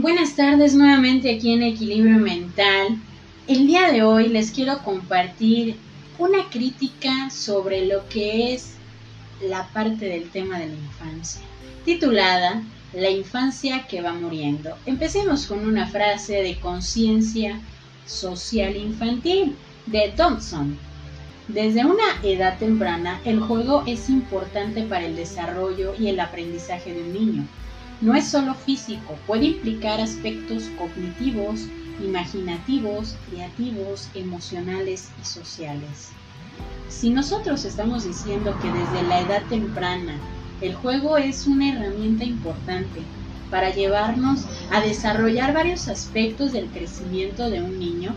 Buenas 0.00 0.34
tardes 0.34 0.74
nuevamente 0.74 1.30
aquí 1.30 1.52
en 1.52 1.62
Equilibrio 1.62 2.16
Mental. 2.16 2.98
El 3.46 3.66
día 3.66 3.92
de 3.92 4.02
hoy 4.02 4.28
les 4.28 4.50
quiero 4.50 4.78
compartir 4.78 5.76
una 6.18 6.48
crítica 6.48 7.28
sobre 7.28 7.84
lo 7.84 8.08
que 8.08 8.54
es 8.54 8.76
la 9.42 9.68
parte 9.74 10.06
del 10.06 10.30
tema 10.30 10.58
de 10.58 10.68
la 10.68 10.72
infancia, 10.72 11.42
titulada 11.84 12.62
La 12.94 13.10
infancia 13.10 13.86
que 13.88 14.00
va 14.00 14.14
muriendo. 14.14 14.74
Empecemos 14.86 15.46
con 15.46 15.68
una 15.68 15.86
frase 15.86 16.36
de 16.36 16.58
conciencia 16.58 17.60
social 18.06 18.76
infantil 18.76 19.54
de 19.84 20.14
Thompson. 20.16 20.78
Desde 21.46 21.84
una 21.84 22.22
edad 22.22 22.58
temprana, 22.58 23.20
el 23.26 23.38
juego 23.38 23.82
es 23.86 24.08
importante 24.08 24.82
para 24.82 25.04
el 25.04 25.14
desarrollo 25.14 25.92
y 25.98 26.08
el 26.08 26.20
aprendizaje 26.20 26.94
de 26.94 27.02
un 27.02 27.12
niño 27.12 27.46
no 28.00 28.14
es 28.14 28.28
solo 28.28 28.54
físico, 28.54 29.18
puede 29.26 29.46
implicar 29.46 30.00
aspectos 30.00 30.70
cognitivos, 30.78 31.66
imaginativos, 32.02 33.14
creativos, 33.28 34.08
emocionales 34.14 35.10
y 35.20 35.24
sociales. 35.24 36.10
Si 36.88 37.10
nosotros 37.10 37.64
estamos 37.64 38.04
diciendo 38.04 38.56
que 38.60 38.72
desde 38.72 39.06
la 39.06 39.20
edad 39.20 39.42
temprana 39.48 40.18
el 40.60 40.74
juego 40.74 41.18
es 41.18 41.46
una 41.46 41.72
herramienta 41.72 42.24
importante 42.24 43.00
para 43.50 43.70
llevarnos 43.70 44.44
a 44.70 44.80
desarrollar 44.80 45.52
varios 45.52 45.88
aspectos 45.88 46.52
del 46.52 46.66
crecimiento 46.66 47.50
de 47.50 47.62
un 47.62 47.78
niño, 47.78 48.14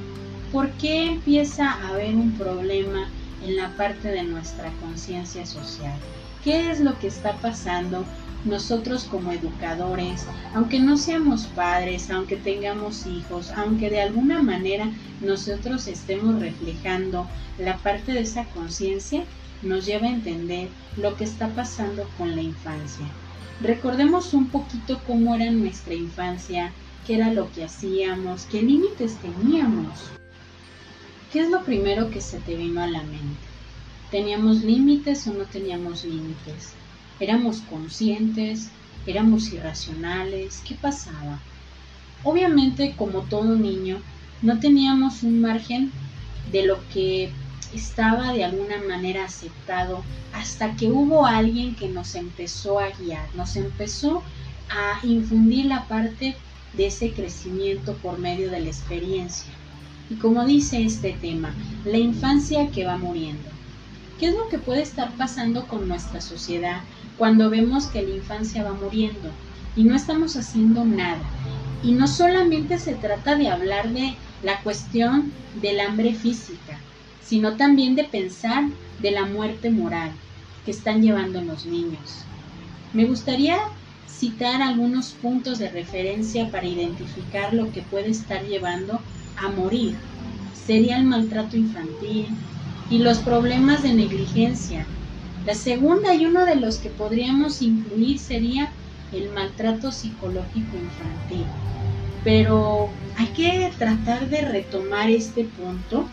¿por 0.52 0.70
qué 0.72 1.08
empieza 1.08 1.70
a 1.70 1.90
haber 1.90 2.16
un 2.16 2.34
problema 2.34 3.10
en 3.46 3.58
la 3.58 3.76
parte 3.76 4.10
de 4.10 4.24
nuestra 4.24 4.72
conciencia 4.82 5.46
social? 5.46 5.98
¿Qué 6.44 6.70
es 6.72 6.80
lo 6.80 6.98
que 7.00 7.08
está 7.08 7.34
pasando 7.34 8.06
nosotros 8.46 9.06
como 9.06 9.32
educadores, 9.32 10.26
aunque 10.54 10.80
no 10.80 10.98
seamos 10.98 11.46
padres, 11.48 12.10
aunque 12.10 12.36
tengamos 12.36 13.06
hijos, 13.06 13.52
aunque 13.52 13.90
de 13.90 14.02
alguna 14.02 14.42
manera 14.42 14.90
nosotros 15.22 15.88
estemos 15.88 16.40
reflejando 16.40 17.28
la 17.58 17.78
parte 17.78 18.12
de 18.12 18.22
esa 18.22 18.46
conciencia, 18.46 19.24
nos 19.62 19.86
lleva 19.86 20.08
a 20.08 20.12
entender 20.12 20.68
lo 20.98 21.16
que 21.16 21.24
está 21.24 21.48
pasando 21.50 22.08
con 22.18 22.36
la 22.36 22.42
infancia. 22.42 23.06
Recordemos 23.62 24.34
un 24.34 24.48
poquito 24.48 25.00
cómo 25.08 25.36
era 25.36 25.50
nuestra 25.52 25.94
infancia, 25.94 26.74
qué 27.08 27.16
era 27.16 27.32
lo 27.32 27.52
que 27.52 27.64
hacíamos, 27.64 28.46
qué 28.52 28.62
límites 28.62 29.16
teníamos. 29.18 30.12
¿Qué 31.32 31.40
es 31.40 31.50
lo 31.50 31.64
primero 31.64 32.10
que 32.12 32.22
se 32.22 32.40
te 32.40 32.56
vino 32.56 32.82
a 32.82 32.88
la 32.88 33.02
mente? 33.04 33.48
¿Teníamos 34.12 34.64
límites 34.64 35.26
o 35.28 35.34
no 35.34 35.46
teníamos 35.46 36.04
límites? 36.04 36.74
Éramos 37.20 37.62
conscientes, 37.70 38.70
éramos 39.06 39.52
irracionales, 39.52 40.62
¿qué 40.68 40.76
pasaba? 40.76 41.40
Obviamente, 42.24 42.96
como 42.98 43.22
todo 43.22 43.56
niño, 43.56 44.02
no 44.42 44.60
teníamos 44.60 45.24
un 45.24 45.42
margen 45.42 45.92
de 46.52 46.66
lo 46.66 46.78
que 46.94 47.32
estaba 47.74 48.34
de 48.34 48.44
alguna 48.44 48.82
manera 48.88 49.26
aceptado 49.26 50.04
hasta 50.34 50.76
que 50.76 50.88
hubo 50.88 51.26
alguien 51.26 51.76
que 51.76 51.90
nos 51.90 52.16
empezó 52.16 52.80
a 52.80 52.90
guiar, 52.90 53.28
nos 53.36 53.56
empezó 53.56 54.22
a 54.70 55.06
infundir 55.06 55.66
la 55.66 55.88
parte 55.88 56.36
de 56.76 56.88
ese 56.88 57.12
crecimiento 57.12 57.94
por 57.96 58.20
medio 58.20 58.50
de 58.52 58.62
la 58.62 58.68
experiencia. 58.68 59.52
Y 60.10 60.16
como 60.16 60.46
dice 60.46 60.84
este 60.84 61.14
tema, 61.14 61.54
la 61.86 61.98
infancia 61.98 62.70
que 62.72 62.86
va 62.86 62.98
muriendo. 62.98 63.50
¿Qué 64.20 64.28
es 64.28 64.36
lo 64.36 64.48
que 64.48 64.60
puede 64.60 64.82
estar 64.82 65.12
pasando 65.14 65.68
con 65.68 65.88
nuestra 65.88 66.22
sociedad 66.22 66.82
cuando 67.18 67.50
vemos 67.50 67.88
que 67.88 68.02
la 68.02 68.16
infancia 68.16 68.64
va 68.64 68.74
muriendo 68.74 69.30
y 69.76 69.84
no 69.84 69.96
estamos 69.96 70.36
haciendo 70.36 70.86
nada. 70.86 71.22
Y 71.84 71.92
no 71.92 72.08
solamente 72.08 72.80
se 72.80 72.96
trata 72.96 73.36
de 73.36 73.50
hablar 73.50 73.92
de 73.92 74.16
la 74.44 74.62
cuestión 74.62 75.32
del 75.62 75.80
hambre 75.80 76.14
física, 76.14 76.80
sino 77.22 77.56
también 77.56 77.96
de 77.96 78.04
pensar 78.06 78.66
de 79.02 79.12
la 79.12 79.26
muerte 79.26 79.70
moral 79.70 80.12
que 80.66 80.72
están 80.72 81.02
llevando 81.02 81.42
los 81.42 81.66
niños. 81.66 82.24
Me 82.94 83.06
gustaría 83.06 83.58
citar 84.08 84.62
algunos 84.62 85.12
puntos 85.12 85.60
de 85.60 85.70
referencia 85.70 86.50
para 86.50 86.68
identificar 86.68 87.54
lo 87.54 87.72
que 87.72 87.82
puede 87.82 88.12
estar 88.12 88.44
llevando 88.46 89.02
a 89.38 89.50
morir. 89.50 89.96
Sería 90.54 90.98
el 90.98 91.04
maltrato 91.06 91.58
infantil 91.58 92.28
y 92.90 93.00
los 93.00 93.18
problemas 93.20 93.84
de 93.84 93.94
negligencia 93.94 94.86
la 95.46 95.56
segunda 95.56 96.16
y 96.16 96.26
uno 96.26 96.46
de 96.46 96.56
los 96.56 96.78
que 96.78 96.90
podríamos 96.90 97.62
incluir 97.62 98.18
sería 98.20 98.72
el 99.12 99.30
maltrato 99.32 99.92
psicológico 99.92 100.78
infantil. 100.78 101.46
Pero 102.24 102.90
hay 103.18 103.28
que 103.28 103.72
tratar 103.78 104.30
de 104.30 104.42
retomar 104.42 105.10
este 105.10 105.44
punto 105.44 106.08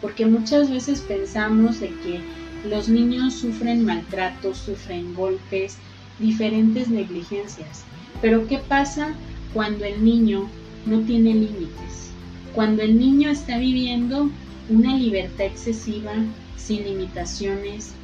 porque 0.00 0.26
muchas 0.26 0.70
veces 0.70 1.00
pensamos 1.00 1.80
de 1.80 1.88
que 1.88 2.20
los 2.68 2.88
niños 2.88 3.34
sufren 3.34 3.84
maltrato, 3.84 4.54
sufren 4.54 5.14
golpes, 5.14 5.78
diferentes 6.18 6.88
negligencias. 6.88 7.84
Pero 8.20 8.46
¿qué 8.46 8.58
pasa 8.58 9.14
cuando 9.54 9.84
el 9.84 10.04
niño 10.04 10.48
no 10.84 11.00
tiene 11.00 11.34
límites? 11.34 12.10
Cuando 12.54 12.82
el 12.82 12.98
niño 12.98 13.30
está 13.30 13.58
viviendo 13.58 14.30
una 14.68 14.96
libertad 14.96 15.46
excesiva, 15.46 16.12
sin 16.56 16.84
limitaciones, 16.84 17.94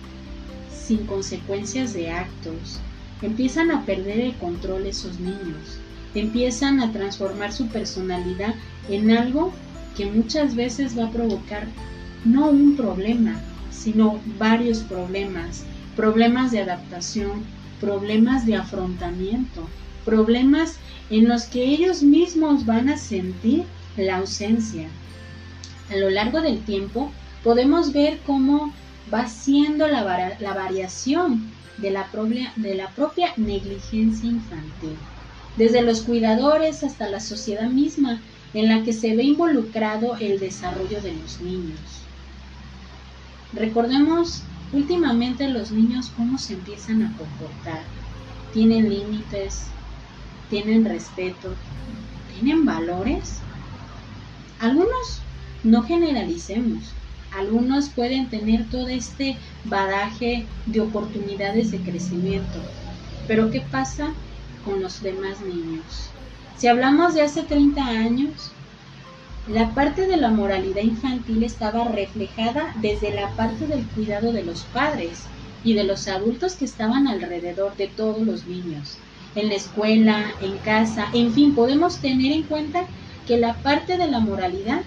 sin 0.91 1.07
consecuencias 1.07 1.95
de 1.95 2.11
actos. 2.11 2.81
Empiezan 3.23 3.71
a 3.71 3.87
perder 3.87 4.19
el 4.19 4.35
control 4.39 4.87
esos 4.87 5.21
niños. 5.21 5.79
Empiezan 6.17 6.81
a 6.81 6.91
transformar 6.91 7.53
su 7.53 7.69
personalidad 7.69 8.57
en 8.89 9.13
algo 9.13 9.53
que 9.97 10.07
muchas 10.07 10.57
veces 10.57 10.99
va 10.99 11.07
a 11.07 11.11
provocar 11.13 11.69
no 12.25 12.51
un 12.51 12.75
problema, 12.75 13.41
sino 13.71 14.19
varios 14.37 14.79
problemas. 14.79 15.63
Problemas 15.95 16.51
de 16.51 16.59
adaptación, 16.59 17.45
problemas 17.81 18.45
de 18.45 18.57
afrontamiento, 18.57 19.69
problemas 20.05 20.75
en 21.09 21.29
los 21.29 21.45
que 21.45 21.63
ellos 21.63 22.03
mismos 22.03 22.67
van 22.67 22.89
a 22.89 22.97
sentir 22.97 23.63
la 23.97 24.17
ausencia. 24.17 24.89
A 25.89 25.95
lo 25.95 26.11
largo 26.11 26.41
del 26.41 26.59
tiempo 26.65 27.13
podemos 27.45 27.93
ver 27.93 28.19
cómo 28.27 28.73
va 29.13 29.29
siendo 29.29 29.87
la, 29.89 30.03
variación 30.55 31.51
de 31.79 31.91
la, 31.91 32.11
propia, 32.11 32.53
de 32.57 32.75
la 32.75 32.89
propia 32.91 33.33
negligencia 33.37 34.29
infantil, 34.29 34.97
desde 35.57 35.83
los 35.83 36.03
cuidadores 36.03 36.85
hasta 36.85 37.09
la 37.09 37.21
sociedad 37.21 37.69
misma 37.69 38.21
en 38.55 38.69
la 38.69 38.83
que 38.85 38.93
se 38.93 39.15
ve 39.17 39.25
involucrado 39.25 40.17
el 40.17 40.39
desarrollo 40.39 41.01
de 41.01 41.15
los 41.15 41.41
niños. 41.41 41.81
Recordemos 43.53 44.43
últimamente 44.73 45.49
los 45.49 45.71
niños 45.73 46.13
cómo 46.17 46.39
se 46.39 46.55
empiezan 46.55 47.03
a 47.03 47.17
comportar. 47.17 47.83
Tienen 48.53 48.89
límites, 48.89 49.67
tienen 50.49 50.85
respeto, 50.85 51.55
tienen 52.35 52.65
valores. 52.65 53.39
Algunos 54.61 55.21
no 55.65 55.83
generalicemos, 55.83 56.93
algunos 57.37 57.89
pueden 57.91 58.29
tener 58.29 58.69
todo 58.69 58.89
este 58.89 59.37
badaje 59.65 60.47
de 60.67 60.81
oportunidades 60.81 61.71
de 61.71 61.79
crecimiento, 61.79 62.61
pero 63.29 63.51
¿qué 63.51 63.61
pasa 63.61 64.13
con 64.65 64.83
los 64.83 65.03
demás 65.03 65.41
niños? 65.41 66.11
Si 66.57 66.67
hablamos 66.67 67.15
de 67.15 67.23
hace 67.23 67.43
30 67.43 67.83
años, 67.83 68.53
la 69.49 69.75
parte 69.75 70.07
de 70.07 70.17
la 70.17 70.31
moralidad 70.31 70.83
infantil 70.83 71.43
estaba 71.43 71.89
reflejada 71.89 72.75
desde 72.81 73.13
la 73.13 73.29
parte 73.31 73.67
del 73.67 73.85
cuidado 73.87 74.33
de 74.33 74.45
los 74.45 74.63
padres 74.65 75.23
y 75.65 75.75
de 75.75 75.85
los 75.85 76.09
adultos 76.09 76.55
que 76.55 76.65
estaban 76.65 77.09
alrededor 77.09 77.77
de 77.77 77.89
todos 77.89 78.21
los 78.21 78.47
niños, 78.47 78.99
en 79.35 79.49
la 79.49 79.55
escuela, 79.55 80.33
en 80.43 80.59
casa, 80.59 81.09
en 81.13 81.33
fin, 81.33 81.55
podemos 81.55 81.99
tener 81.99 82.33
en 82.33 82.43
cuenta 82.43 82.85
que 83.27 83.39
la 83.39 83.55
parte 83.55 83.97
de 83.97 84.09
la 84.09 84.21
moralidad 84.21 84.83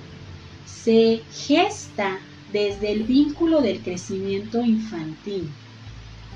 se 0.65 1.21
gesta 1.31 2.19
desde 2.53 2.91
el 2.91 3.03
vínculo 3.03 3.61
del 3.61 3.81
crecimiento 3.81 4.63
infantil 4.63 5.49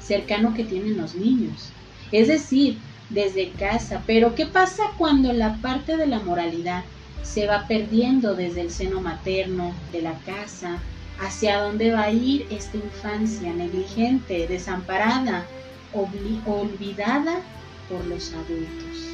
cercano 0.01 0.53
que 0.53 0.63
tienen 0.63 0.97
los 0.97 1.15
niños. 1.15 1.69
Es 2.11 2.27
decir, 2.27 2.77
desde 3.09 3.51
casa. 3.51 4.03
Pero 4.05 4.35
¿qué 4.35 4.45
pasa 4.45 4.83
cuando 4.97 5.33
la 5.33 5.57
parte 5.57 5.97
de 5.97 6.07
la 6.07 6.19
moralidad 6.19 6.83
se 7.23 7.47
va 7.47 7.67
perdiendo 7.67 8.35
desde 8.35 8.61
el 8.61 8.71
seno 8.71 9.01
materno, 9.01 9.73
de 9.91 10.01
la 10.01 10.13
casa, 10.25 10.79
hacia 11.19 11.59
dónde 11.59 11.91
va 11.91 12.03
a 12.03 12.11
ir 12.11 12.45
esta 12.49 12.77
infancia 12.77 13.53
negligente, 13.53 14.47
desamparada, 14.47 15.45
olvidada 15.93 17.41
por 17.89 18.05
los 18.05 18.31
adultos? 18.33 19.13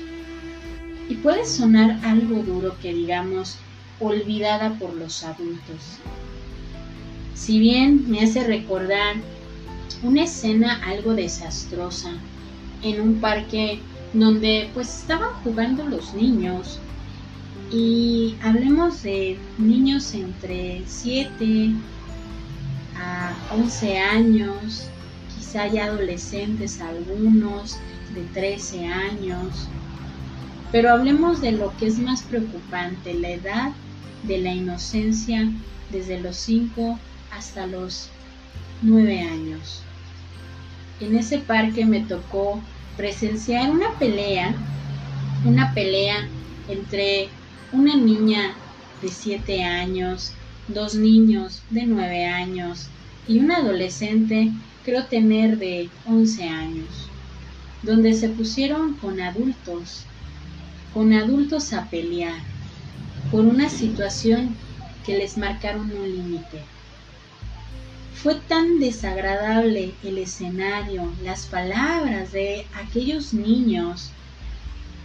Y 1.09 1.15
puede 1.15 1.45
sonar 1.45 1.99
algo 2.03 2.43
duro 2.43 2.75
que 2.81 2.93
digamos 2.93 3.57
olvidada 3.99 4.77
por 4.79 4.93
los 4.93 5.23
adultos, 5.23 5.99
si 7.33 7.59
bien 7.59 8.09
me 8.09 8.21
hace 8.21 8.43
recordar 8.43 9.15
una 10.03 10.23
escena 10.23 10.81
algo 10.85 11.13
desastrosa 11.13 12.11
en 12.83 13.01
un 13.01 13.15
parque 13.15 13.79
donde 14.13 14.69
pues 14.73 14.99
estaban 14.99 15.33
jugando 15.43 15.87
los 15.87 16.13
niños 16.13 16.79
y 17.71 18.35
hablemos 18.43 19.01
de 19.01 19.37
niños 19.57 20.13
entre 20.13 20.83
7 20.85 21.71
a 22.99 23.33
11 23.51 23.97
años, 23.97 24.87
quizá 25.35 25.67
ya 25.67 25.85
adolescentes 25.85 26.79
algunos 26.81 27.77
de 28.13 28.21
13 28.33 28.85
años, 28.85 29.67
pero 30.71 30.91
hablemos 30.91 31.41
de 31.41 31.53
lo 31.53 31.75
que 31.77 31.87
es 31.87 31.97
más 31.97 32.21
preocupante, 32.21 33.15
la 33.15 33.31
edad 33.31 33.71
de 34.23 34.37
la 34.37 34.53
inocencia 34.53 35.51
desde 35.91 36.19
los 36.19 36.35
5 36.37 36.99
hasta 37.35 37.67
los 37.67 38.09
9 38.81 39.21
años. 39.21 39.81
En 40.99 41.17
ese 41.17 41.39
parque 41.39 41.85
me 41.85 42.01
tocó 42.01 42.61
presenciar 42.97 43.71
una 43.71 43.91
pelea, 43.99 44.55
una 45.45 45.73
pelea 45.73 46.27
entre 46.67 47.29
una 47.71 47.95
niña 47.95 48.53
de 49.01 49.09
7 49.09 49.63
años, 49.63 50.33
dos 50.67 50.95
niños 50.95 51.61
de 51.69 51.85
9 51.85 52.25
años 52.25 52.87
y 53.27 53.39
un 53.39 53.51
adolescente, 53.51 54.51
creo 54.85 55.05
tener 55.05 55.57
de 55.57 55.89
11 56.05 56.43
años, 56.43 57.09
donde 57.81 58.13
se 58.13 58.29
pusieron 58.29 58.93
con 58.95 59.19
adultos, 59.19 60.05
con 60.93 61.13
adultos 61.13 61.73
a 61.73 61.89
pelear 61.89 62.39
por 63.31 63.45
una 63.45 63.69
situación 63.69 64.55
que 65.05 65.17
les 65.17 65.37
marcaron 65.37 65.91
un 65.91 66.15
límite. 66.15 66.72
Fue 68.21 68.35
tan 68.35 68.79
desagradable 68.79 69.93
el 70.03 70.17
escenario, 70.17 71.11
las 71.23 71.45
palabras 71.45 72.31
de 72.31 72.65
aquellos 72.73 73.33
niños, 73.33 74.11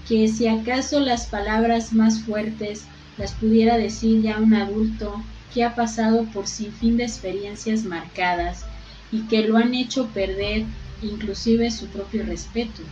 que 0.06 0.28
si 0.28 0.46
acaso 0.46 1.00
las 1.00 1.26
palabras 1.26 1.92
más 1.92 2.20
fuertes 2.20 2.84
las 3.16 3.32
pudiera 3.32 3.76
decir 3.76 4.22
ya 4.22 4.38
un 4.38 4.54
adulto 4.54 5.22
que 5.52 5.64
ha 5.64 5.74
pasado 5.74 6.24
por 6.26 6.46
sin 6.46 6.72
fin 6.72 6.96
de 6.96 7.04
experiencias 7.04 7.84
marcadas 7.84 8.64
y 9.10 9.22
que 9.22 9.42
lo 9.42 9.56
han 9.56 9.74
hecho 9.74 10.08
perder 10.08 10.64
inclusive 11.02 11.70
su 11.70 11.86
propio 11.86 12.24
respeto. 12.24 12.82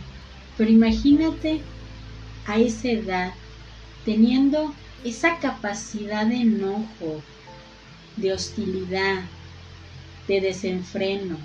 Pero 0.57 0.69
imagínate 0.69 1.61
a 2.45 2.57
esa 2.59 2.89
edad 2.89 3.33
teniendo 4.05 4.73
esa 5.03 5.37
capacidad 5.39 6.25
de 6.25 6.37
enojo, 6.37 7.21
de 8.15 8.33
hostilidad, 8.33 9.23
de 10.27 10.41
desenfreno. 10.41 11.37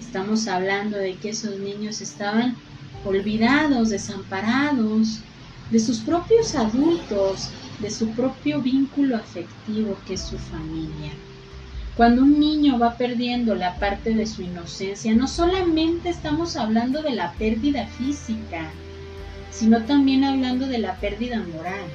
Estamos 0.00 0.46
hablando 0.48 0.96
de 0.96 1.16
que 1.16 1.30
esos 1.30 1.58
niños 1.58 2.00
estaban 2.00 2.56
olvidados, 3.04 3.90
desamparados 3.90 5.20
de 5.70 5.80
sus 5.80 5.98
propios 5.98 6.54
adultos, 6.54 7.48
de 7.80 7.90
su 7.90 8.10
propio 8.10 8.62
vínculo 8.62 9.16
afectivo 9.16 9.96
que 10.06 10.14
es 10.14 10.22
su 10.22 10.38
familia. 10.38 11.12
Cuando 11.96 12.22
un 12.22 12.38
niño 12.38 12.78
va 12.78 12.96
perdiendo 12.96 13.54
la 13.54 13.76
parte 13.76 14.14
de 14.14 14.26
su 14.26 14.42
inocencia, 14.42 15.14
no 15.14 15.26
solamente 15.26 16.10
estamos 16.10 16.56
hablando 16.56 17.02
de 17.02 17.12
la 17.12 17.32
pérdida 17.32 17.86
física, 17.86 18.70
sino 19.50 19.82
también 19.84 20.24
hablando 20.24 20.66
de 20.66 20.78
la 20.78 20.96
pérdida 20.96 21.42
moral 21.42 21.86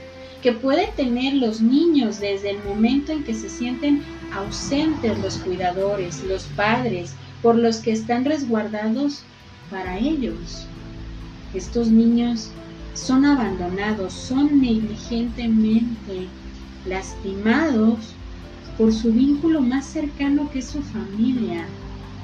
que 0.41 0.51
puede 0.51 0.87
tener 0.95 1.35
los 1.35 1.61
niños 1.61 2.19
desde 2.19 2.51
el 2.51 2.63
momento 2.63 3.11
en 3.11 3.23
que 3.23 3.33
se 3.33 3.49
sienten 3.49 4.01
ausentes 4.33 5.17
los 5.19 5.37
cuidadores, 5.37 6.23
los 6.23 6.43
padres, 6.55 7.13
por 7.41 7.55
los 7.55 7.77
que 7.77 7.91
están 7.91 8.25
resguardados 8.25 9.23
para 9.69 9.97
ellos. 9.97 10.65
Estos 11.53 11.89
niños 11.89 12.49
son 12.93 13.25
abandonados, 13.25 14.13
son 14.13 14.61
negligentemente 14.61 16.27
lastimados 16.85 17.97
por 18.77 18.93
su 18.93 19.11
vínculo 19.11 19.61
más 19.61 19.85
cercano 19.85 20.49
que 20.51 20.59
es 20.59 20.65
su 20.65 20.81
familia, 20.81 21.65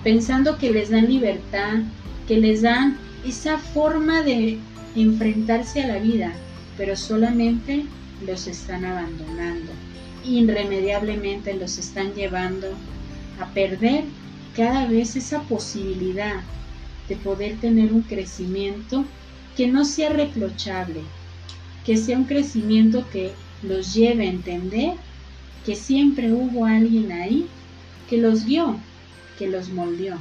pensando 0.04 0.58
que 0.58 0.72
les 0.72 0.90
dan 0.90 1.08
libertad, 1.08 1.80
que 2.28 2.38
les 2.38 2.62
dan 2.62 2.98
esa 3.26 3.58
forma 3.58 4.22
de 4.24 4.58
enfrentarse 4.96 5.84
a 5.84 5.88
la 5.88 6.00
vida, 6.00 6.34
pero 6.78 6.96
solamente 6.96 7.86
los 8.26 8.48
están 8.48 8.86
abandonando, 8.86 9.72
irremediablemente 10.26 11.54
los 11.54 11.78
están 11.78 12.14
llevando 12.14 12.68
a 13.40 13.46
perder 13.54 14.04
cada 14.56 14.88
vez 14.88 15.16
esa 15.16 15.42
posibilidad 15.44 16.42
de 17.08 17.16
poder 17.16 17.58
tener 17.58 17.94
un 17.94 18.02
crecimiento 18.02 19.06
que 19.56 19.68
no 19.68 19.86
sea 19.86 20.10
reprochable, 20.10 21.02
que 21.86 21.98
sea 21.98 22.18
un 22.18 22.26
crecimiento 22.26 23.08
que 23.12 23.32
los 23.64 23.94
lleve 23.94 24.28
a 24.28 24.32
entender 24.32 24.94
que 25.66 25.76
siempre 25.76 26.32
hubo 26.32 26.66
alguien 26.66 27.12
ahí 27.12 27.48
que 28.10 28.18
los 28.18 28.46
vio, 28.46 28.78
que 29.38 29.48
los 29.48 29.70
moldeó. 29.70 30.18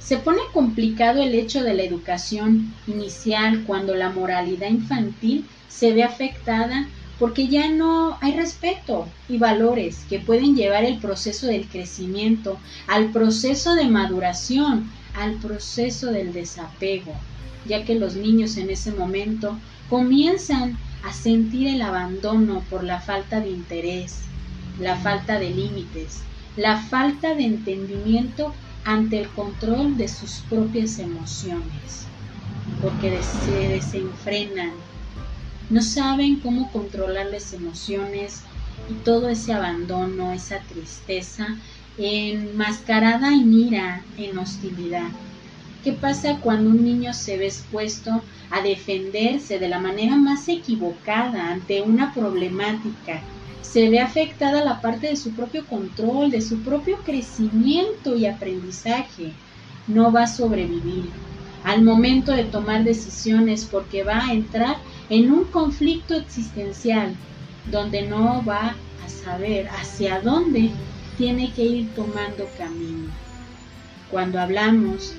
Se 0.00 0.16
pone 0.18 0.40
complicado 0.52 1.22
el 1.22 1.34
hecho 1.34 1.62
de 1.62 1.74
la 1.74 1.82
educación 1.82 2.74
inicial 2.86 3.64
cuando 3.66 3.94
la 3.94 4.10
moralidad 4.10 4.68
infantil 4.68 5.44
se 5.72 5.92
ve 5.92 6.02
afectada 6.02 6.86
porque 7.18 7.48
ya 7.48 7.68
no 7.68 8.18
hay 8.20 8.32
respeto 8.32 9.06
y 9.28 9.38
valores 9.38 10.04
que 10.08 10.18
pueden 10.18 10.56
llevar 10.56 10.84
el 10.84 10.98
proceso 10.98 11.46
del 11.46 11.66
crecimiento, 11.68 12.58
al 12.88 13.10
proceso 13.10 13.74
de 13.74 13.86
maduración, 13.86 14.90
al 15.14 15.34
proceso 15.34 16.10
del 16.10 16.32
desapego, 16.32 17.14
ya 17.66 17.84
que 17.84 17.94
los 17.94 18.16
niños 18.16 18.56
en 18.56 18.70
ese 18.70 18.92
momento 18.92 19.56
comienzan 19.88 20.76
a 21.04 21.12
sentir 21.12 21.68
el 21.68 21.82
abandono 21.82 22.62
por 22.70 22.82
la 22.84 23.00
falta 23.00 23.40
de 23.40 23.50
interés, 23.50 24.18
la 24.80 24.96
falta 24.96 25.38
de 25.38 25.50
límites, 25.50 26.20
la 26.56 26.76
falta 26.76 27.34
de 27.34 27.44
entendimiento 27.44 28.52
ante 28.84 29.20
el 29.20 29.28
control 29.28 29.96
de 29.96 30.08
sus 30.08 30.42
propias 30.50 30.98
emociones, 30.98 32.06
porque 32.80 33.22
se 33.22 33.68
desenfrenan, 33.68 34.72
no 35.70 35.82
saben 35.82 36.40
cómo 36.40 36.70
controlar 36.70 37.26
las 37.26 37.52
emociones 37.52 38.42
y 38.90 38.94
todo 39.04 39.28
ese 39.28 39.52
abandono, 39.52 40.32
esa 40.32 40.58
tristeza, 40.60 41.46
enmascarada 41.98 43.28
en 43.28 43.52
ira, 43.52 44.02
en 44.16 44.38
hostilidad. 44.38 45.08
¿Qué 45.84 45.92
pasa 45.92 46.38
cuando 46.40 46.70
un 46.70 46.84
niño 46.84 47.12
se 47.12 47.36
ve 47.36 47.46
expuesto 47.46 48.22
a 48.50 48.60
defenderse 48.62 49.58
de 49.58 49.68
la 49.68 49.80
manera 49.80 50.16
más 50.16 50.48
equivocada 50.48 51.50
ante 51.50 51.82
una 51.82 52.14
problemática? 52.14 53.20
Se 53.62 53.88
ve 53.88 54.00
afectada 54.00 54.64
la 54.64 54.80
parte 54.80 55.08
de 55.08 55.16
su 55.16 55.32
propio 55.32 55.66
control, 55.66 56.30
de 56.30 56.42
su 56.42 56.62
propio 56.62 56.98
crecimiento 57.02 58.16
y 58.16 58.26
aprendizaje. 58.26 59.32
No 59.86 60.12
va 60.12 60.24
a 60.24 60.26
sobrevivir 60.28 61.10
al 61.64 61.82
momento 61.82 62.32
de 62.32 62.44
tomar 62.44 62.84
decisiones 62.84 63.64
porque 63.64 64.02
va 64.02 64.26
a 64.26 64.32
entrar 64.32 64.76
en 65.10 65.30
un 65.30 65.44
conflicto 65.44 66.14
existencial 66.14 67.14
donde 67.70 68.02
no 68.02 68.44
va 68.44 68.74
a 69.04 69.08
saber 69.08 69.68
hacia 69.68 70.20
dónde 70.20 70.70
tiene 71.16 71.52
que 71.52 71.62
ir 71.62 71.94
tomando 71.94 72.48
camino. 72.58 73.10
Cuando 74.10 74.40
hablamos 74.40 75.14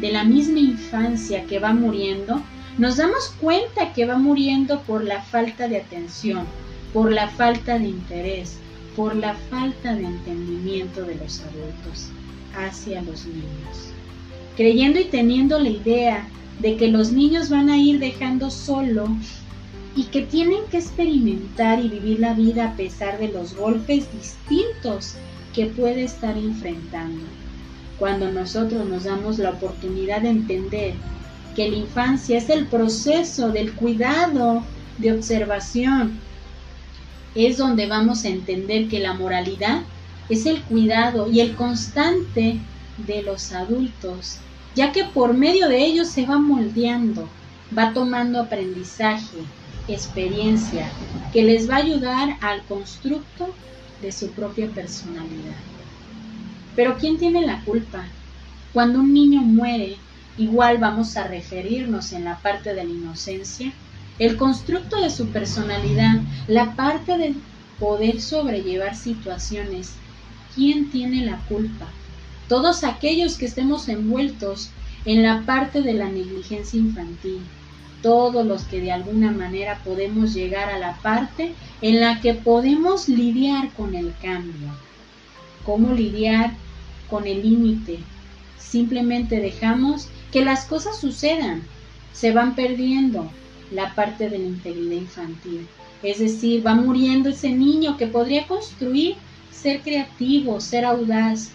de 0.00 0.12
la 0.12 0.24
misma 0.24 0.58
infancia 0.58 1.44
que 1.44 1.58
va 1.58 1.72
muriendo, 1.72 2.42
nos 2.78 2.98
damos 2.98 3.34
cuenta 3.40 3.92
que 3.94 4.04
va 4.04 4.18
muriendo 4.18 4.82
por 4.82 5.02
la 5.02 5.22
falta 5.22 5.68
de 5.68 5.78
atención, 5.78 6.44
por 6.92 7.10
la 7.10 7.28
falta 7.28 7.78
de 7.78 7.88
interés, 7.88 8.58
por 8.94 9.16
la 9.16 9.34
falta 9.50 9.94
de 9.94 10.04
entendimiento 10.04 11.02
de 11.02 11.14
los 11.14 11.40
adultos 11.40 12.10
hacia 12.54 13.02
los 13.02 13.26
niños. 13.26 13.95
Creyendo 14.56 14.98
y 14.98 15.04
teniendo 15.04 15.58
la 15.58 15.68
idea 15.68 16.28
de 16.60 16.76
que 16.76 16.88
los 16.88 17.12
niños 17.12 17.50
van 17.50 17.68
a 17.68 17.76
ir 17.76 17.98
dejando 17.98 18.50
solo 18.50 19.06
y 19.94 20.04
que 20.04 20.22
tienen 20.22 20.60
que 20.70 20.78
experimentar 20.78 21.84
y 21.84 21.88
vivir 21.88 22.20
la 22.20 22.32
vida 22.32 22.70
a 22.70 22.76
pesar 22.76 23.18
de 23.18 23.28
los 23.28 23.54
golpes 23.54 24.06
distintos 24.12 25.14
que 25.54 25.66
puede 25.66 26.04
estar 26.04 26.36
enfrentando. 26.38 27.24
Cuando 27.98 28.30
nosotros 28.30 28.88
nos 28.88 29.04
damos 29.04 29.38
la 29.38 29.50
oportunidad 29.50 30.22
de 30.22 30.30
entender 30.30 30.94
que 31.54 31.70
la 31.70 31.76
infancia 31.76 32.38
es 32.38 32.48
el 32.48 32.66
proceso 32.66 33.50
del 33.50 33.74
cuidado, 33.74 34.62
de 34.98 35.12
observación, 35.12 36.18
es 37.34 37.58
donde 37.58 37.86
vamos 37.86 38.24
a 38.24 38.28
entender 38.28 38.88
que 38.88 39.00
la 39.00 39.12
moralidad 39.12 39.82
es 40.30 40.46
el 40.46 40.62
cuidado 40.62 41.30
y 41.30 41.40
el 41.40 41.54
constante 41.54 42.58
de 42.98 43.22
los 43.22 43.52
adultos 43.52 44.40
ya 44.76 44.92
que 44.92 45.04
por 45.04 45.32
medio 45.32 45.68
de 45.68 45.84
ellos 45.84 46.06
se 46.06 46.26
va 46.26 46.38
moldeando, 46.38 47.26
va 47.76 47.94
tomando 47.94 48.38
aprendizaje, 48.38 49.38
experiencia, 49.88 50.86
que 51.32 51.42
les 51.42 51.68
va 51.68 51.76
a 51.76 51.78
ayudar 51.78 52.36
al 52.42 52.62
constructo 52.64 53.48
de 54.02 54.12
su 54.12 54.30
propia 54.32 54.68
personalidad. 54.68 55.56
Pero 56.76 56.98
¿quién 56.98 57.16
tiene 57.16 57.40
la 57.40 57.64
culpa? 57.64 58.04
Cuando 58.74 59.00
un 59.00 59.14
niño 59.14 59.40
muere, 59.40 59.96
igual 60.36 60.76
vamos 60.76 61.16
a 61.16 61.26
referirnos 61.26 62.12
en 62.12 62.24
la 62.24 62.38
parte 62.40 62.74
de 62.74 62.84
la 62.84 62.90
inocencia, 62.90 63.72
el 64.18 64.36
constructo 64.36 65.00
de 65.00 65.08
su 65.08 65.28
personalidad, 65.28 66.20
la 66.48 66.76
parte 66.76 67.16
de 67.16 67.34
poder 67.78 68.20
sobrellevar 68.20 68.94
situaciones. 68.94 69.94
¿Quién 70.54 70.90
tiene 70.90 71.24
la 71.24 71.38
culpa? 71.48 71.86
Todos 72.48 72.84
aquellos 72.84 73.36
que 73.36 73.46
estemos 73.46 73.88
envueltos 73.88 74.70
en 75.04 75.22
la 75.22 75.42
parte 75.44 75.82
de 75.82 75.94
la 75.94 76.08
negligencia 76.08 76.78
infantil, 76.78 77.40
todos 78.02 78.46
los 78.46 78.62
que 78.64 78.80
de 78.80 78.92
alguna 78.92 79.32
manera 79.32 79.80
podemos 79.84 80.32
llegar 80.32 80.68
a 80.68 80.78
la 80.78 80.96
parte 80.98 81.54
en 81.82 82.00
la 82.00 82.20
que 82.20 82.34
podemos 82.34 83.08
lidiar 83.08 83.70
con 83.72 83.94
el 83.94 84.14
cambio. 84.22 84.68
¿Cómo 85.64 85.92
lidiar 85.92 86.54
con 87.10 87.26
el 87.26 87.42
límite? 87.42 87.98
Simplemente 88.58 89.40
dejamos 89.40 90.08
que 90.30 90.44
las 90.44 90.66
cosas 90.66 91.00
sucedan, 91.00 91.62
se 92.12 92.32
van 92.32 92.54
perdiendo, 92.54 93.30
la 93.72 93.94
parte 93.94 94.30
de 94.30 94.38
la 94.38 94.46
integridad 94.46 94.96
infantil. 94.96 95.66
Es 96.02 96.18
decir, 96.18 96.64
va 96.64 96.74
muriendo 96.74 97.30
ese 97.30 97.50
niño 97.50 97.96
que 97.96 98.06
podría 98.06 98.46
construir, 98.46 99.16
ser 99.50 99.80
creativo, 99.80 100.60
ser 100.60 100.84
audaz, 100.84 101.50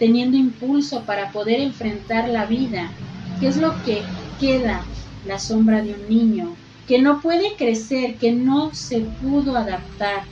teniendo 0.00 0.36
impulso 0.36 1.04
para 1.04 1.30
poder 1.30 1.60
enfrentar 1.60 2.28
la 2.28 2.46
vida. 2.46 2.90
¿Qué 3.38 3.46
es 3.46 3.56
lo 3.56 3.80
que 3.84 4.02
queda? 4.40 4.82
La 5.24 5.38
sombra 5.38 5.82
de 5.82 5.94
un 5.94 6.08
niño 6.08 6.56
que 6.88 7.00
no 7.00 7.20
puede 7.20 7.54
crecer, 7.56 8.16
que 8.16 8.32
no 8.32 8.74
se 8.74 8.98
pudo 9.22 9.56
adaptar, 9.56 10.24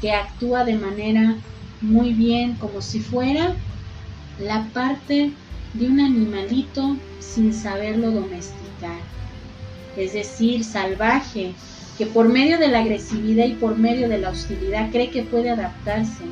que 0.00 0.12
actúa 0.12 0.64
de 0.64 0.76
manera 0.76 1.36
muy 1.82 2.14
bien, 2.14 2.54
como 2.54 2.80
si 2.80 3.00
fuera 3.00 3.54
la 4.40 4.66
parte 4.72 5.32
de 5.74 5.86
un 5.86 6.00
animalito 6.00 6.96
sin 7.20 7.52
saberlo 7.52 8.10
domesticar 8.10 9.16
es 9.96 10.12
decir, 10.12 10.64
salvaje, 10.64 11.54
que 11.96 12.06
por 12.06 12.28
medio 12.28 12.58
de 12.58 12.68
la 12.68 12.80
agresividad 12.80 13.46
y 13.46 13.54
por 13.54 13.76
medio 13.78 14.08
de 14.08 14.18
la 14.18 14.30
hostilidad 14.30 14.90
cree 14.90 15.10
que 15.10 15.22
puede 15.22 15.50
adaptarse 15.50 16.24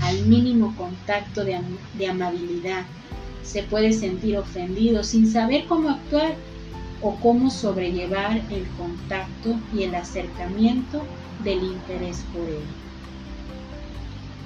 al 0.00 0.26
mínimo 0.26 0.74
contacto 0.76 1.44
de, 1.44 2.08
amabilidad. 2.08 2.84
Se 3.42 3.62
puede 3.62 3.92
sentir 3.92 4.38
ofendido 4.38 5.04
sin 5.04 5.30
saber 5.30 5.66
cómo 5.66 5.90
actuar 5.90 6.34
o 7.02 7.16
cómo 7.16 7.50
sobrellevar 7.50 8.38
el 8.50 8.66
contacto 8.78 9.58
y 9.74 9.82
el 9.82 9.94
acercamiento 9.94 11.02
del 11.42 11.62
interés 11.62 12.24
por 12.32 12.48
él. 12.48 12.64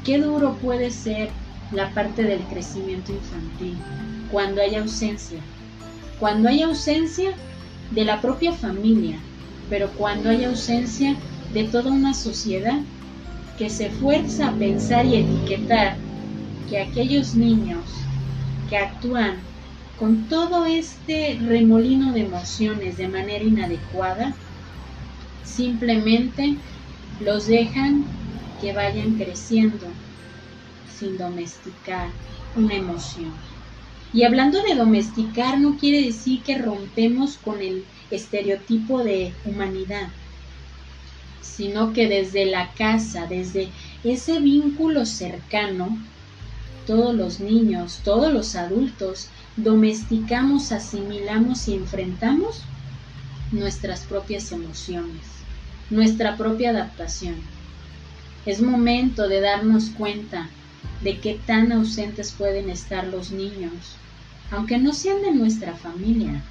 Qué 0.05 0.19
duro 0.19 0.55
puede 0.55 0.91
ser 0.91 1.31
la 1.73 1.93
parte 1.95 2.23
del 2.23 2.41
crecimiento 2.45 3.13
infantil 3.13 3.77
cuando 4.33 4.61
hay 4.61 4.75
ausencia. 4.75 5.39
Cuando 6.19 6.49
hay 6.49 6.63
ausencia 6.63 7.31
de 7.91 8.05
la 8.05 8.21
propia 8.21 8.53
familia, 8.53 9.19
pero 9.71 9.91
cuando 9.91 10.31
hay 10.31 10.45
ausencia 10.45 11.17
de 11.53 11.65
toda 11.65 11.91
una 11.91 12.15
sociedad 12.15 12.81
que 13.59 13.69
se 13.69 13.91
fuerza 13.91 14.49
a 14.49 14.55
pensar 14.55 15.05
y 15.05 15.17
etiquetar 15.17 15.97
que 16.71 16.81
aquellos 16.81 17.35
niños 17.35 17.85
que 18.71 18.77
actúan 18.77 19.39
con 19.99 20.29
todo 20.29 20.65
este 20.65 21.39
remolino 21.45 22.13
de 22.13 22.21
emociones 22.21 22.97
de 22.97 23.09
manera 23.09 23.43
inadecuada, 23.43 24.33
simplemente 25.45 26.55
los 27.21 27.47
dejan 27.47 28.05
que 28.61 28.73
vayan 28.73 29.15
creciendo 29.15 29.87
sin 30.99 31.19
domesticar 31.19 32.11
una 32.55 32.75
emoción. 32.75 33.33
Y 34.13 34.23
hablando 34.23 34.63
de 34.63 34.77
domesticar 34.77 35.59
no 35.59 35.77
quiere 35.77 36.03
decir 36.03 36.43
que 36.43 36.59
rompemos 36.59 37.37
con 37.39 37.61
el 37.61 37.85
estereotipo 38.11 39.03
de 39.03 39.33
humanidad, 39.45 40.09
sino 41.41 41.93
que 41.93 42.09
desde 42.09 42.47
la 42.47 42.73
casa, 42.75 43.27
desde 43.27 43.69
ese 44.05 44.41
vínculo 44.41 45.07
cercano, 45.07 45.99
todos 46.87 47.15
los 47.15 47.41
niños, 47.41 48.01
todos 48.03 48.33
los 48.33 48.55
adultos, 48.55 49.29
domesticamos, 49.57 50.73
asimilamos 50.73 51.69
y 51.69 51.75
enfrentamos 51.75 52.63
nuestras 53.53 54.01
propias 54.01 54.53
emociones, 54.53 55.27
nuestra 55.91 56.37
propia 56.37 56.71
adaptación. 56.71 57.37
Es 58.47 58.63
momento 58.63 59.29
de 59.29 59.41
darnos 59.41 59.91
cuenta 59.91 60.49
de 61.03 61.19
qué 61.19 61.39
tan 61.47 61.73
ausentes 61.73 62.33
pueden 62.33 62.71
estar 62.71 63.07
los 63.07 63.31
niños, 63.33 63.97
aunque 64.51 64.79
no 64.79 64.93
sean 64.93 65.21
de 65.23 65.33
nuestra 65.33 65.75
familia, 65.75 66.43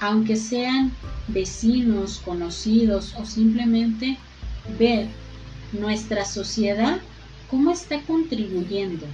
aunque 0.00 0.36
sean 0.36 0.92
vecinos, 1.28 2.20
conocidos 2.24 3.14
o 3.18 3.24
simplemente 3.24 4.18
ver 4.78 5.08
nuestra 5.72 6.24
sociedad 6.24 6.98
cómo 7.50 7.70
está 7.70 8.00
contribuyendo 8.02 9.06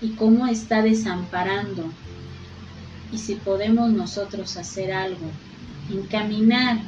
y 0.00 0.10
cómo 0.10 0.46
está 0.46 0.82
desamparando. 0.82 1.84
Y 3.12 3.18
si 3.18 3.34
podemos 3.36 3.90
nosotros 3.92 4.56
hacer 4.56 4.92
algo, 4.92 5.30
encaminar 5.90 6.78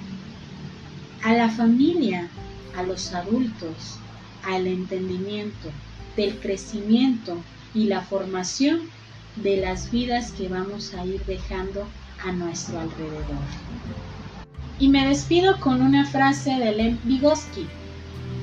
a 1.22 1.32
la 1.32 1.48
familia, 1.48 2.28
a 2.76 2.82
los 2.82 3.12
adultos, 3.12 3.98
al 4.42 4.66
entendimiento, 4.66 5.70
del 6.16 6.38
crecimiento 6.38 7.42
y 7.74 7.84
la 7.84 8.02
formación 8.02 8.82
de 9.36 9.56
las 9.56 9.90
vidas 9.90 10.32
que 10.32 10.48
vamos 10.48 10.94
a 10.94 11.04
ir 11.04 11.24
dejando 11.24 11.86
a 12.24 12.32
nuestro 12.32 12.80
alrededor. 12.80 13.44
Y 14.78 14.88
me 14.88 15.06
despido 15.06 15.58
con 15.60 15.82
una 15.82 16.04
frase 16.06 16.50
de 16.50 16.72
Lem 16.72 16.98
Vygotsky. 17.04 17.66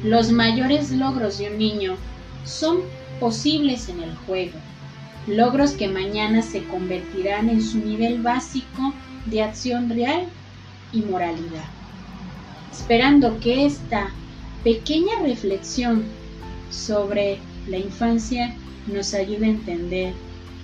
Los 0.04 0.32
mayores 0.32 0.92
logros 0.92 1.38
de 1.38 1.52
un 1.52 1.60
niño 1.60 1.96
son 2.44 2.80
posibles 3.20 3.88
en 3.88 4.02
el 4.02 4.16
juego, 4.16 4.58
logros 5.28 5.74
que 5.74 5.88
mañana 5.88 6.42
se 6.42 6.64
convertirán 6.64 7.50
en 7.50 7.62
su 7.62 7.78
nivel 7.78 8.20
básico 8.22 8.94
de 9.28 9.44
acción 9.44 9.90
real 9.90 10.26
y 10.92 11.02
moralidad. 11.02 11.66
Esperando 12.72 13.40
que 13.40 13.66
esta 13.68 14.10
pequeña 14.64 15.20
reflexión 15.22 16.04
sobre 16.72 17.38
la 17.68 17.78
infancia 17.78 18.56
nos 18.88 19.14
ayuda 19.14 19.46
a 19.46 19.50
entender 19.50 20.14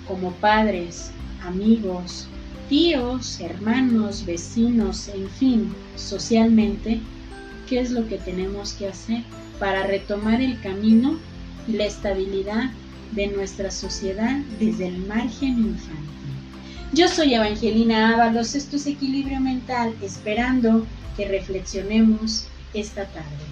como 0.08 0.32
padres, 0.32 1.12
amigos, 1.44 2.26
tíos, 2.68 3.38
hermanos, 3.38 4.26
vecinos, 4.26 5.06
en 5.08 5.28
fin, 5.30 5.72
socialmente, 5.94 7.00
qué 7.68 7.80
es 7.80 7.90
lo 7.90 8.06
que 8.08 8.18
tenemos 8.18 8.72
que 8.72 8.88
hacer 8.88 9.22
para 9.58 9.86
retomar 9.86 10.40
el 10.40 10.60
camino 10.60 11.18
y 11.66 11.72
la 11.72 11.84
estabilidad 11.84 12.70
de 13.12 13.26
nuestra 13.28 13.70
sociedad 13.70 14.38
desde 14.58 14.88
el 14.88 14.98
margen 15.06 15.58
infantil. 15.58 16.08
Yo 16.92 17.08
soy 17.08 17.34
Evangelina 17.34 18.14
Ábalos, 18.14 18.54
esto 18.54 18.76
es 18.76 18.86
Equilibrio 18.86 19.40
Mental, 19.40 19.94
esperando 20.02 20.86
que 21.16 21.28
reflexionemos 21.28 22.46
esta 22.72 23.04
tarde. 23.06 23.47